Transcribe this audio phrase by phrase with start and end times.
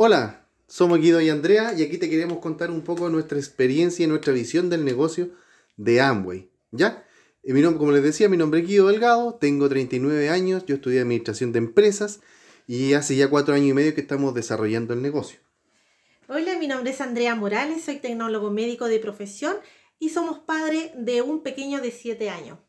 [0.00, 4.06] Hola, somos Guido y Andrea y aquí te queremos contar un poco nuestra experiencia y
[4.06, 5.30] nuestra visión del negocio
[5.76, 6.48] de Amway.
[6.70, 7.04] ¿Ya?
[7.42, 10.76] Eh, mi nombre, como les decía, mi nombre es Guido Delgado, tengo 39 años, yo
[10.76, 12.20] estudié Administración de Empresas
[12.68, 15.40] y hace ya cuatro años y medio que estamos desarrollando el negocio.
[16.28, 19.56] Hola, mi nombre es Andrea Morales, soy tecnólogo médico de profesión
[19.98, 22.60] y somos padre de un pequeño de 7 años.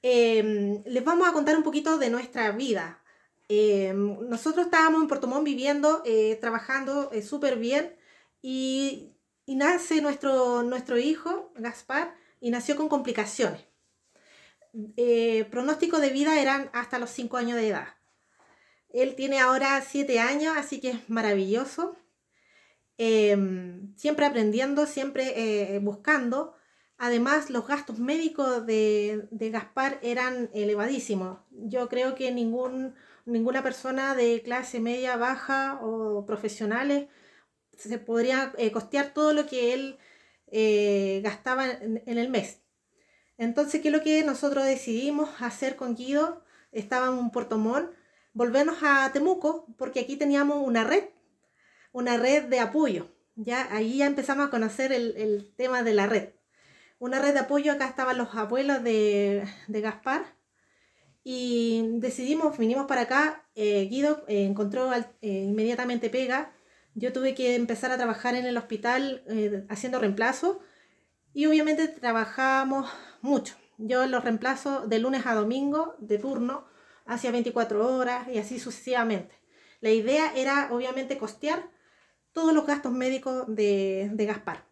[0.00, 3.02] Em, les vamos a contar un poquito de nuestra vida.
[3.48, 7.96] Em, nosotros estábamos en Puerto viviendo, eh, trabajando eh, súper bien
[8.42, 9.12] y,
[9.46, 13.60] nace nuestro, nuestro hijo, Gaspar, y nació con complicaciones.
[14.96, 17.88] Eh, pronóstico de vida eran hasta los 5 años de edad.
[18.90, 21.96] Él tiene ahora 7 años, así que es maravilloso.
[22.98, 26.55] Em, siempre aprendiendo, siempre buscando.
[26.98, 31.38] Además, los gastos médicos de, de Gaspar eran elevadísimos.
[31.50, 32.94] Yo creo que ningún
[33.26, 37.08] ninguna persona de clase media, baja o profesionales
[37.76, 39.98] se podría eh, costear todo lo que él
[40.46, 42.62] eh, gastaba en, el mes.
[43.36, 46.42] Entonces, ¿qué es lo que nosotros decidimos hacer con Guido?
[46.72, 47.90] Estábamos en Puerto Montt,
[48.32, 51.04] volvernos a Temuco, porque aquí teníamos una red,
[51.92, 53.08] una red de apoyo.
[53.34, 56.30] Ya ahí ya empezamos a conocer el, tema de la red.
[56.98, 60.36] Una red de apoyo, acá estaban los abuelos de, de Gaspar,
[61.28, 66.52] y decidimos, vinimos para acá, eh, Guido eh, encontró eh, inmediatamente pega,
[66.94, 69.24] yo tuve que empezar a trabajar en el hospital
[69.68, 70.60] haciendo reemplazo
[71.34, 72.88] y obviamente trabajamos
[73.22, 73.56] mucho.
[73.76, 76.64] Yo los reemplazo de lunes a domingo, de turno,
[77.06, 79.34] hacia 24 horas y así sucesivamente.
[79.80, 81.68] La idea era obviamente costear
[82.30, 84.64] todos los gastos médicos de, de Gaspar.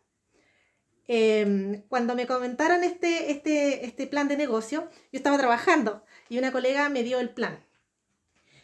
[1.06, 6.52] Em, cuando me comentaron este, este, este plan de negocio, yo estaba trabajando y una
[6.52, 7.64] colega me dio el plan.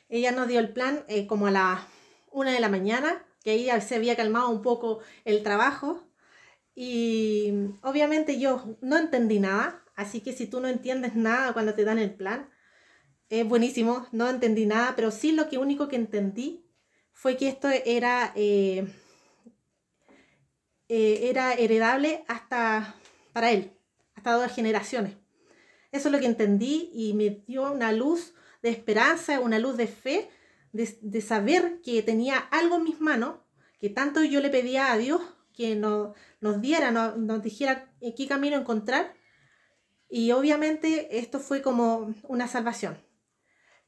[0.09, 1.87] Ella nos dio el plan eh, como a la
[2.33, 6.03] una de la mañana, que ahí se había calmado un poco el trabajo.
[6.75, 11.85] Y obviamente yo no entendí nada, así que si tú no entiendes nada cuando te
[11.85, 12.49] dan el plan,
[13.29, 16.67] es buenísimo, no entendí nada, pero sí lo que único que entendí
[17.13, 18.87] fue que esto era eh,
[20.93, 22.97] eh, era heredable hasta
[23.33, 23.71] para él,
[24.17, 25.15] hasta dos generaciones.
[25.93, 29.87] Eso es lo que entendí y me dio una luz de esperanza, una luz de
[29.87, 30.29] fe,
[30.73, 33.37] de, saber que tenía algo en mis manos,
[33.79, 35.21] que tanto yo le pedía a Dios
[35.55, 39.15] que nos, nos diera, nos, dijera qué camino encontrar.
[40.09, 42.99] Y obviamente esto fue como una salvación.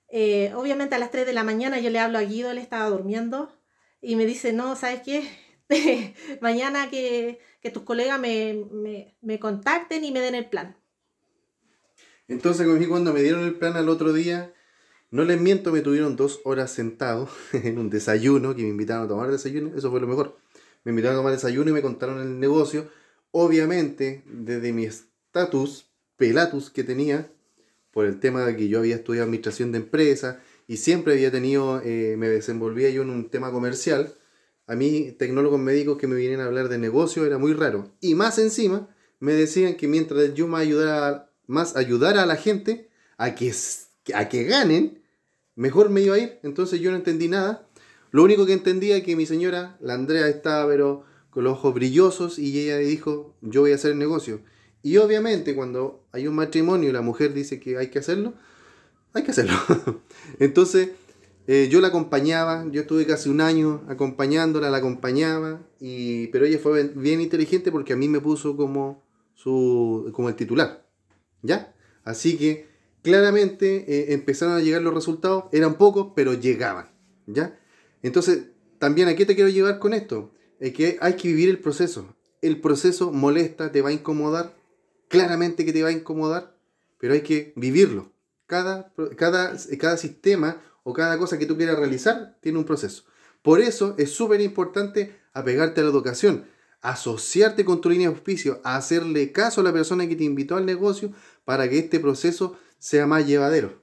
[0.07, 2.89] Eh, obviamente a las 3 de la mañana yo le hablo a Guido, él estaba
[2.91, 3.53] durmiendo
[4.01, 5.29] y me dice, no, ¿sabes qué?
[6.41, 7.41] mañana que,
[7.73, 10.77] tus colegas me, contacten y me den el plan.
[12.29, 14.53] Entonces, cuando me dieron el plan al otro día,
[15.11, 19.09] no les miento, me tuvieron dos horas sentado en un desayuno, que me invitaron a
[19.09, 20.39] tomar desayuno, eso fue lo mejor.
[20.85, 22.89] Me invitaron a tomar desayuno y me contaron el negocio.
[23.31, 27.31] Obviamente, desde mi estatus, pelatus que tenía,
[27.93, 31.81] por el tema de que yo había estudiado administración de empresas y siempre había tenido,
[31.85, 34.15] eh, me desenvolvía yo en un tema comercial,
[34.73, 37.93] a mí tecnólogos médicos que me vienen a hablar de negocio era muy raro.
[38.01, 38.89] Y más encima
[39.21, 42.89] me decían que mientras yo más ayudara, más ayudara a la gente
[43.19, 43.53] a que,
[44.15, 45.03] a que ganen,
[45.57, 46.39] mejor me iba a ir.
[46.43, 47.69] Entonces yo no entendí nada.
[48.13, 51.75] Lo único que entendía es que mi señora, la Andrea, estaba pero con los ojos
[51.75, 54.41] brillosos y ella dijo, yo voy a hacer el negocio.
[54.83, 58.33] Y obviamente cuando hay un matrimonio y la mujer dice que hay que hacerlo,
[59.13, 59.55] hay que hacerlo.
[60.39, 60.93] Entonces
[61.47, 66.59] eh, yo la acompañaba, yo estuve casi un año acompañándola, la acompañaba, y, pero ella
[66.59, 69.03] fue bien inteligente porque a mí me puso como,
[69.35, 70.87] su, como el titular,
[71.43, 71.75] ¿ya?
[72.05, 72.69] Así que
[73.03, 76.91] claramente eh, empezaron a llegar los resultados, eran pocos, pero llegaban,
[77.27, 77.59] ¿ya?
[78.03, 78.45] Entonces,
[78.79, 82.15] también a qué te quiero llevar con esto, es que hay que vivir el proceso.
[82.41, 84.55] El proceso molesta, te va a incomodar,
[85.09, 86.57] claramente que te va a incomodar,
[86.99, 88.13] pero hay que vivirlo.
[88.47, 93.05] Cada, cada, cada sistema o cada cosa que tú quieras realizar tiene un proceso.
[93.43, 96.47] Por eso es súper importante apegarte a la educación,
[96.81, 100.67] asociarte con tu línea de auspicio, hacerle caso a la persona que te invitó al
[100.67, 101.13] negocio
[101.45, 103.83] para que este proceso sea más llevadero.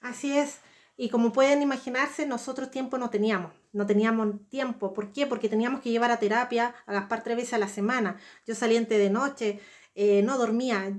[0.00, 0.58] Así es.
[0.96, 3.52] Y como pueden imaginarse, nosotros tiempo no teníamos.
[3.72, 4.92] No teníamos tiempo.
[4.92, 5.26] ¿Por qué?
[5.26, 8.18] Porque teníamos que llevar a terapia a Gaspar tres veces a la semana.
[8.46, 9.60] Yo saliente de noche,
[9.94, 10.98] eh, no dormía.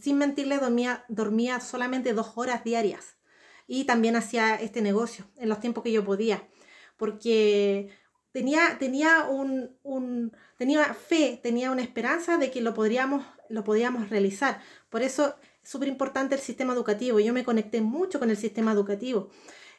[0.00, 3.17] Sin mentirle, dormía, dormía solamente dos horas diarias
[3.68, 6.48] y también hacía este negocio en los tiempos que yo podía,
[6.96, 7.90] porque
[8.32, 14.60] tenía, tenía, un, tenía fe, tenía una esperanza de que lo podríamos, lo podíamos realizar.
[14.88, 17.20] Por eso es súper importante el sistema educativo.
[17.20, 19.30] Yo me conecté mucho con el sistema educativo.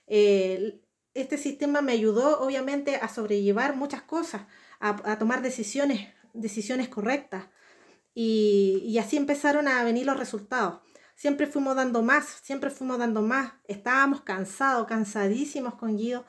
[0.07, 0.75] es
[1.15, 4.44] este sistema me ayudó obviamente a sobrellevar muchas cosas,
[4.80, 7.47] a, tomar decisiones, decisiones correctas.
[8.13, 10.81] Y, y, así empezaron a venir los resultados.
[11.19, 13.51] Siempre fuimos dando más, siempre fuimos dando más.
[13.68, 16.25] Estábamos cansados, cansadísimos con Guido,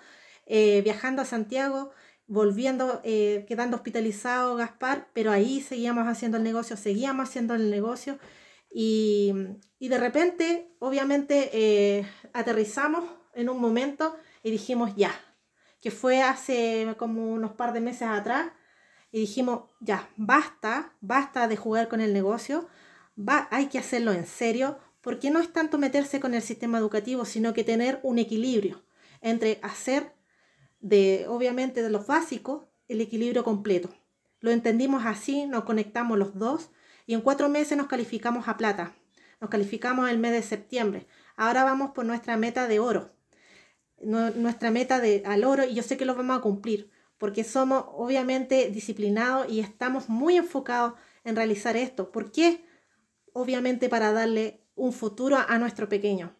[0.46, 1.92] eh, viajando a Santiago,
[2.26, 8.18] volviendo, eh, quedando hospitalizado Gaspar, pero ahí seguíamos haciendo el negocio, seguíamos haciendo el negocio.
[8.68, 9.32] Y,
[9.78, 13.04] y de repente, obviamente, eh, aterrizamos
[13.34, 15.12] en un momento y dijimos ya,
[15.80, 18.50] que fue hace como unos par de meses atrás,
[19.12, 22.68] y dijimos ya, basta, basta de jugar con el negocio,
[23.20, 27.24] va, hay que hacerlo en serio, porque no es tanto meterse con el sistema educativo,
[27.24, 28.82] sino que tener un equilibrio
[29.20, 30.14] entre hacer
[30.80, 33.90] de, obviamente, de los básicos, el equilibrio completo.
[34.40, 36.70] Lo entendimos así, nos conectamos los dos
[37.06, 38.94] y en cuatro meses nos calificamos a plata.
[39.40, 41.06] Nos calificamos el mes de septiembre.
[41.36, 43.12] Ahora vamos por nuestra meta de oro
[44.02, 47.84] nuestra meta de, al oro y yo sé que lo vamos a cumplir porque somos
[47.92, 52.10] obviamente disciplinados y estamos muy enfocados en realizar esto.
[52.10, 52.64] ¿Por qué?
[53.32, 56.34] Obviamente para darle un futuro a, nuestro pequeño.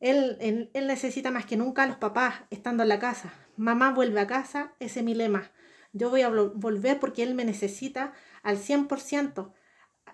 [0.00, 3.32] Él, él, necesita más que nunca a los papás estando en la casa.
[3.56, 5.50] Mamá vuelve a casa, ese es mi lema.
[5.92, 8.12] Yo voy a volver porque él me necesita
[8.42, 9.52] al 100%.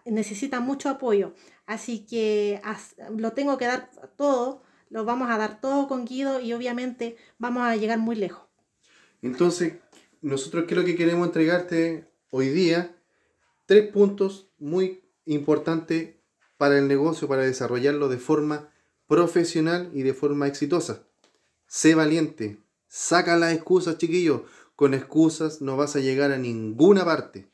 [0.04, 1.34] Necesita mucho apoyo.
[1.66, 2.60] Así que
[3.16, 7.62] lo tengo que dar todo lo vamos a dar todo con Guido y obviamente vamos
[7.62, 8.42] a llegar muy lejos.
[9.22, 9.74] Entonces,
[10.20, 12.96] nosotros qué es lo que queremos entregarte hoy día,
[13.66, 16.16] tres puntos muy importantes
[16.60, 18.68] para el negocio, para desarrollarlo de forma
[19.06, 21.06] profesional y de forma exitosa.
[21.66, 24.42] Sé valiente, saca las excusas, chiquillos.
[24.76, 27.48] Con excusas no vas a llegar a ninguna parte.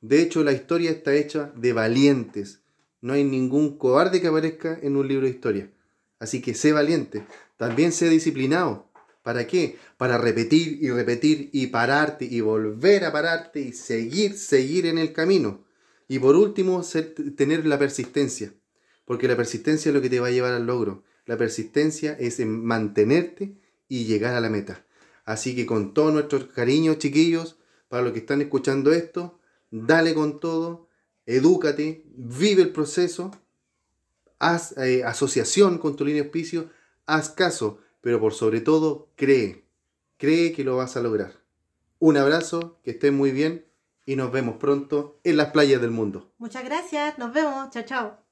[0.00, 2.58] De hecho, la historia está hecha de valientes.
[3.00, 5.70] No hay ningún cobarde que aparezca en un libro de historia.
[6.18, 7.24] Así que sé valiente.
[7.56, 8.90] También sé disciplinado.
[9.22, 9.78] ¿Para qué?
[9.96, 15.12] Para repetir y repetir y pararte y volver a pararte y seguir, seguir en el
[15.12, 15.63] camino.
[16.14, 16.84] Y por último,
[17.36, 18.54] tener la persistencia.
[19.04, 21.02] Porque la persistencia es lo que te va a llevar al logro.
[21.26, 23.58] La persistencia es en mantenerte
[23.88, 24.86] y llegar a la meta.
[25.24, 27.58] Así que con todo nuestro cariño, chiquillos,
[27.88, 29.40] para los que están escuchando esto,
[29.72, 30.88] dale con todo,
[31.26, 33.32] edúcate, vive el proceso
[34.38, 36.70] haz eh, asociación con tu línea de auspicio,
[37.06, 39.64] haz caso, pero por sobre todo cree,
[40.16, 41.40] cree que lo vas a lograr.
[41.98, 43.64] Un abrazo, que estén muy bien
[44.06, 46.32] y nos vemos pronto en las playas del mundo.
[46.38, 48.18] Muchas gracias, nos vemos, chao chao.